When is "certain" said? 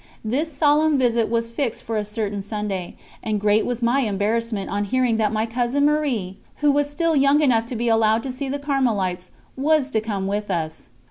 2.03-2.41